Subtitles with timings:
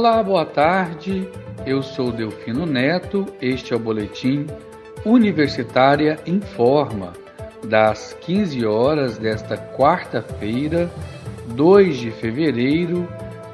[0.00, 1.28] Olá, boa tarde.
[1.66, 3.26] Eu sou Delfino Neto.
[3.38, 4.46] Este é o boletim
[5.04, 7.12] Universitária Informa,
[7.66, 10.90] das 15 horas desta quarta-feira,
[11.48, 13.06] 2 de fevereiro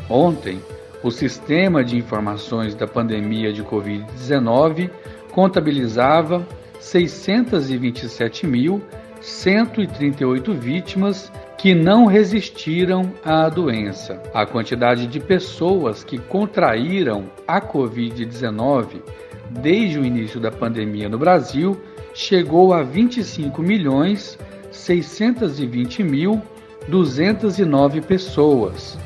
[0.10, 0.62] Ontem,
[1.04, 4.90] o Sistema de Informações da Pandemia de Covid-19
[5.32, 6.48] contabilizava
[6.80, 8.82] 627 mil
[9.22, 14.22] 138 vítimas que não resistiram à doença.
[14.34, 19.02] A quantidade de pessoas que contraíram a Covid-19
[19.50, 21.80] desde o início da pandemia no Brasil
[22.14, 24.38] chegou a 25 milhões
[24.72, 26.42] 620 mil
[26.88, 28.98] 209 pessoas.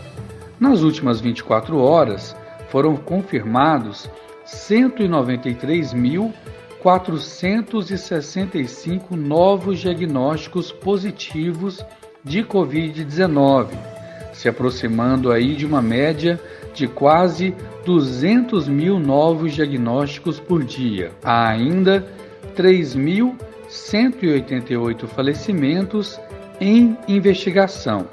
[0.59, 2.35] Nas últimas 24 horas
[2.69, 4.09] foram confirmados
[4.45, 6.33] 193 mil
[6.81, 11.85] 465 novos diagnósticos positivos
[12.23, 13.67] de Covid-19,
[14.33, 16.39] se aproximando aí de uma média
[16.73, 17.53] de quase
[17.85, 21.11] 200 mil novos diagnósticos por dia.
[21.23, 22.07] Há ainda
[22.55, 26.19] 3.188 falecimentos
[26.59, 28.07] em investigação.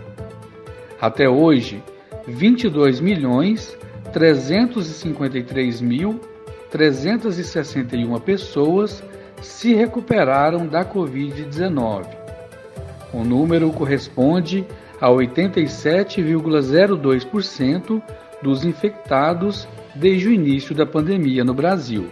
[0.99, 1.81] Até hoje,
[2.27, 3.77] 22 milhões
[4.13, 6.19] 353 mil
[6.71, 9.03] 361 pessoas
[9.41, 12.05] se recuperaram da Covid-19.
[13.13, 14.65] O número corresponde
[14.99, 18.01] a 87,02%
[18.41, 22.09] dos infectados desde o início da pandemia no Brasil.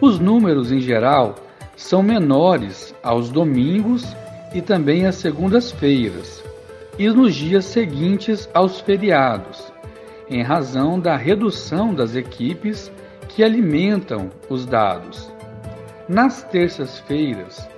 [0.00, 1.34] Os números, em geral,
[1.76, 4.16] são menores aos domingos
[4.54, 6.42] e também às segundas-feiras,
[6.98, 9.72] e nos dias seguintes aos feriados,
[10.28, 12.90] em razão da redução das equipes
[13.28, 15.30] que alimentam os dados.
[16.08, 17.68] Nas terças-feiras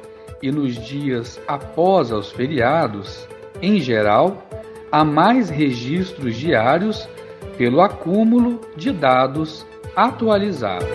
[0.43, 3.27] e nos dias após os feriados,
[3.61, 4.43] em geral,
[4.91, 7.09] há mais registros diários
[7.57, 10.89] pelo acúmulo de dados atualizados.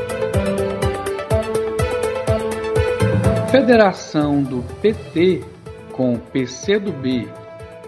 [3.52, 5.42] Federação do PT
[5.92, 7.28] com PCdoB,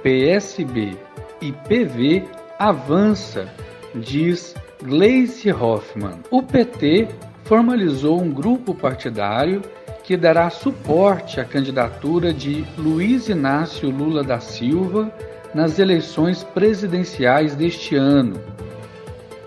[0.01, 0.97] PSB
[1.41, 2.23] e PV
[2.57, 3.47] avança,
[3.93, 6.19] diz Gleice Hoffmann.
[6.31, 7.07] O PT
[7.43, 9.61] formalizou um grupo partidário
[10.03, 15.13] que dará suporte à candidatura de Luiz Inácio Lula da Silva
[15.53, 18.39] nas eleições presidenciais deste ano,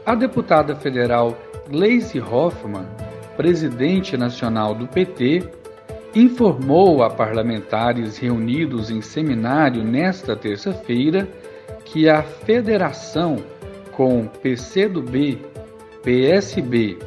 [0.05, 1.39] a deputada federal
[1.69, 2.87] Gleisi Hoffmann,
[3.37, 5.49] presidente nacional do PT,
[6.15, 11.27] informou a parlamentares reunidos em seminário nesta terça-feira
[11.85, 13.37] que a federação
[13.93, 15.39] com PCdoB,
[16.03, 16.99] PSB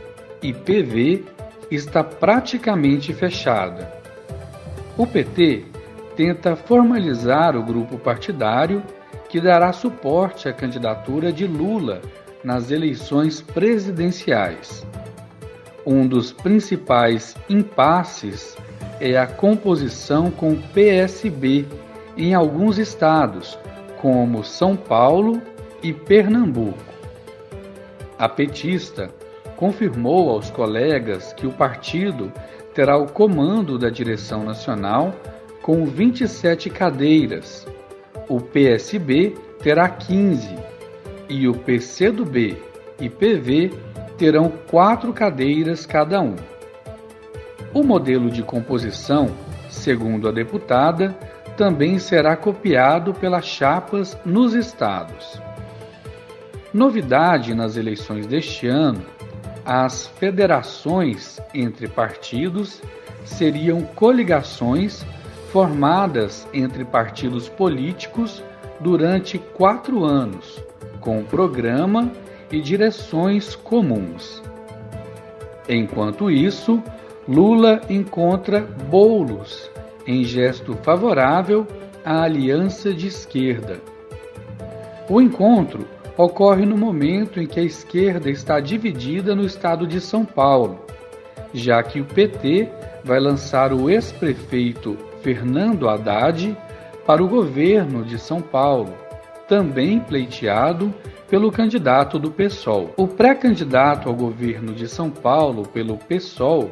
[0.42, 1.24] e PV
[1.70, 3.92] está praticamente fechada.
[4.98, 5.66] O PT
[6.16, 8.82] tenta formalizar o grupo partidário
[9.30, 12.02] que dará suporte à candidatura de Lula
[12.44, 14.86] nas eleições presidenciais.
[15.86, 18.58] Um dos principais impasses
[19.00, 21.66] é a composição com o PSB
[22.18, 23.58] em alguns estados,
[23.98, 25.42] como São Paulo
[25.84, 26.80] e Pernambuco.
[28.18, 29.10] a petista
[29.58, 32.32] confirmou aos colegas que o partido
[32.74, 35.14] terá o comando da direção nacional
[35.66, 37.66] com 27 cadeiras.
[38.30, 39.34] O PSB
[39.64, 40.56] terá 15
[41.28, 42.56] e o PCdoB
[43.02, 43.74] e PV
[44.16, 46.36] terão quatro cadeiras cada um.
[47.74, 49.36] O modelo de composição,
[49.68, 51.18] segundo a deputada,
[51.58, 55.42] também será copiado pelas chapas nos estados.
[56.72, 59.04] Novidade nas eleições deste ano,
[59.66, 62.84] as federações entre partidos
[63.24, 65.04] seriam coligações
[65.56, 68.44] formadas entre partidos políticos
[68.78, 70.62] durante quatro anos,
[71.00, 72.12] com programa
[72.52, 74.44] e direções comuns.
[75.70, 76.84] Enquanto isso,
[77.26, 79.72] Lula encontra bolos
[80.06, 81.66] em gesto favorável
[82.04, 83.80] à aliança de esquerda.
[85.10, 85.88] O encontro
[86.18, 90.86] ocorre no momento em que a esquerda está dividida no estado de São Paulo,
[91.54, 92.70] já que o PT
[93.06, 96.56] vai lançar o ex-prefeito Fernando Haddad
[97.04, 98.94] para o governo de São Paulo,
[99.48, 100.94] também pleiteado
[101.28, 102.94] pelo candidato do PSOL.
[102.96, 106.70] O pré-candidato ao governo de São Paulo pelo PSOL,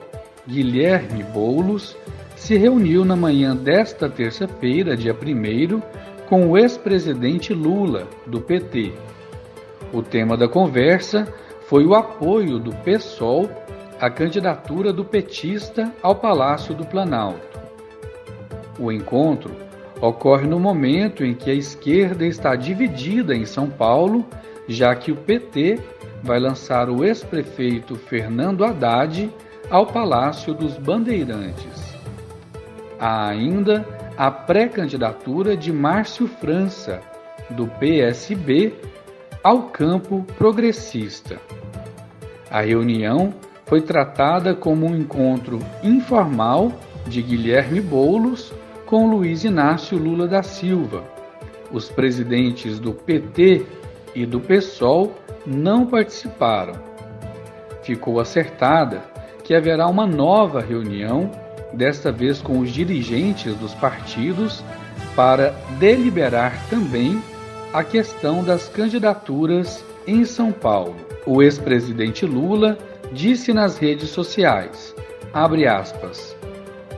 [0.48, 1.98] Guilherme Boulos,
[2.36, 5.82] se reuniu na manhã desta terça-feira, dia 1
[6.30, 8.94] com o ex-presidente Lula, do PT.
[9.92, 11.28] O tema da conversa
[11.68, 13.50] foi o apoio do PSOL
[14.00, 17.63] à candidatura do petista ao Palácio do Planalto.
[18.80, 19.52] O encontro
[20.02, 24.26] ocorre no momento em que a esquerda está dividida em São Paulo,
[24.68, 25.80] já que o PT
[26.22, 29.30] vai lançar o ex-prefeito Fernando Haddad
[29.70, 31.96] ao Palácio dos Bandeirantes.
[33.00, 33.86] Há ainda
[34.18, 37.02] a pré-candidatura de Márcio França,
[37.50, 38.74] do PSB,
[39.44, 41.40] ao campo progressista.
[42.50, 43.34] A reunião
[43.66, 46.72] foi tratada como um encontro informal
[47.08, 48.54] de Guilherme Boulos
[48.86, 51.04] com Luiz Inácio Lula da Silva.
[51.72, 53.66] Os presidentes do PT
[54.14, 55.14] e do PSOL
[55.46, 56.76] não participaram.
[57.82, 59.04] Ficou acertada
[59.44, 61.30] que haverá uma nova reunião
[61.74, 64.64] desta vez com os dirigentes dos partidos,
[65.16, 67.22] para deliberar também
[67.72, 70.96] a questão das candidaturas em São Paulo.
[71.26, 72.78] O ex-presidente Lula
[73.12, 74.96] disse nas redes sociais,
[75.34, 76.36] abre aspas,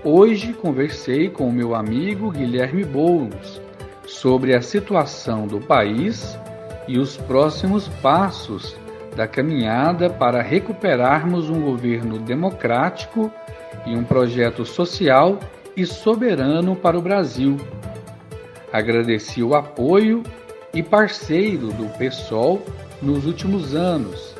[0.07, 3.59] Hoje conversei com o meu amigo Guilherme Boulos
[4.05, 6.37] sobre a situação do país
[6.87, 8.77] e os próximos passos
[9.15, 13.31] da caminhada para recuperarmos um governo democrático
[13.83, 15.39] e um projeto social
[15.75, 17.57] e soberano para o Brasil.
[18.71, 20.21] Agradeci o apoio
[20.71, 22.63] e parceiro do PSOL
[23.01, 24.35] nos últimos anos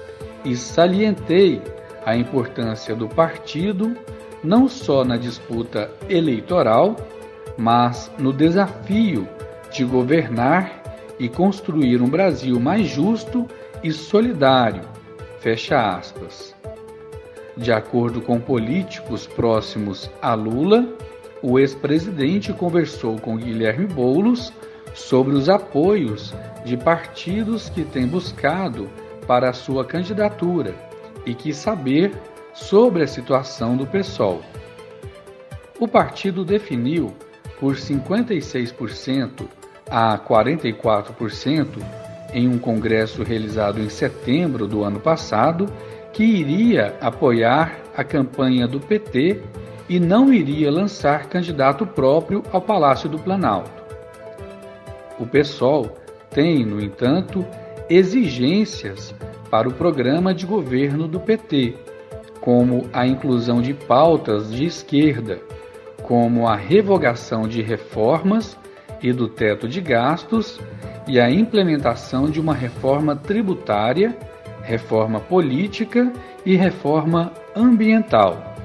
[0.46, 1.60] e salientei
[2.06, 3.98] a importância do partido
[4.46, 6.96] não só na disputa eleitoral,
[7.58, 9.28] mas no desafio
[9.72, 10.84] de governar
[11.20, 13.48] e construir um Brasil mais justo
[13.84, 14.84] e solidário.
[15.40, 16.56] Fecha aspas.
[17.58, 20.88] De acordo com políticos próximos a Lula,
[21.42, 24.52] o ex-presidente conversou com Guilherme Boulos
[24.94, 26.34] sobre os apoios
[26.66, 28.90] de partidos que têm buscado
[29.28, 30.74] para a sua candidatura
[31.26, 32.12] e quis saber
[32.56, 34.42] sobre a situação do PSOL.
[35.78, 37.14] O partido definiu
[37.60, 39.46] por 56%
[39.90, 41.68] a 44%
[42.34, 45.68] em um congresso realizado em setembro do ano passado
[46.12, 49.42] que iria apoiar a campanha do PT
[49.88, 53.84] e não iria lançar candidato próprio ao Palácio do Planalto.
[55.20, 55.96] O PSOL
[56.30, 57.46] tem, no entanto,
[57.90, 59.14] exigências
[59.50, 61.76] para o programa de governo do PT,
[62.46, 65.42] como a inclusão de pautas de esquerda,
[66.04, 68.58] como a revogação de reformas
[69.02, 70.62] e do teto de gastos
[71.08, 74.16] e a implementação de uma reforma tributária
[74.66, 76.12] reforma política
[76.46, 78.56] e reforma ambiental.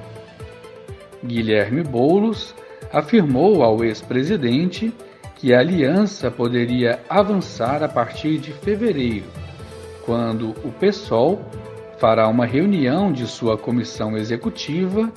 [1.23, 2.55] Guilherme Boulos
[2.93, 4.93] afirmou ao ex-presidente
[5.37, 9.27] que a aliança poderia avançar a partir de fevereiro,
[10.05, 11.45] quando o PSOL
[12.01, 15.13] fará uma reunião de sua comissão executiva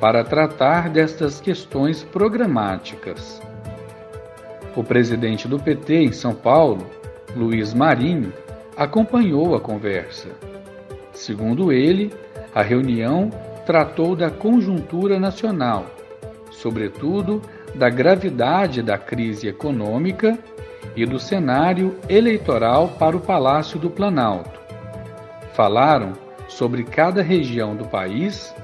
[0.00, 3.42] para tratar destas questões programáticas.
[4.76, 6.86] O presidente do PT em São Paulo,
[7.34, 8.32] Luiz Marinho,
[8.76, 10.28] acompanhou a conversa.
[11.12, 12.12] Segundo ele,
[12.54, 13.30] a reunião
[13.66, 15.86] tratou da conjuntura nacional,
[16.52, 17.42] sobretudo
[17.74, 20.38] da gravidade da crise econômica
[20.94, 24.56] e do cenário eleitoral para o Palácio do Planalto.
[25.52, 28.54] falaram sobre cada região do país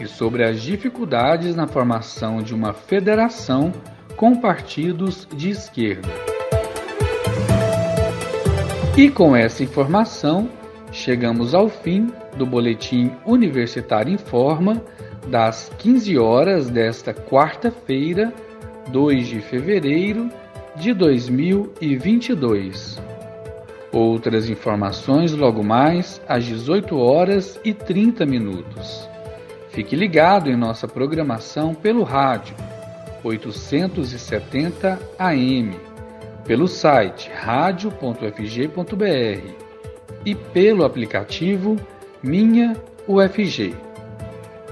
[0.00, 3.72] e sobre as dificuldades na formação de uma federação
[4.16, 6.08] com partidos de esquerda.
[8.96, 10.48] E com essa informação,
[10.90, 14.82] chegamos ao fim do Boletim Universitário Informa
[15.28, 18.32] das 15 horas desta quarta-feira,
[18.88, 20.28] 2 de fevereiro
[20.76, 23.11] de 2022.
[23.92, 29.08] Outras informações logo mais às 18 horas e 30 minutos.
[29.68, 32.56] Fique ligado em nossa programação pelo rádio
[33.22, 35.76] 870 AM,
[36.44, 38.32] pelo site radio.fg.br
[40.24, 41.76] e pelo aplicativo
[42.22, 43.74] Minha UFG.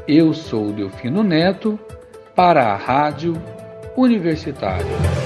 [0.08, 1.78] Eu sou Delfino Neto
[2.34, 3.34] para a Rádio
[3.96, 5.19] Universitária.